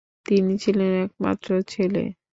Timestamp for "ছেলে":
1.73-2.03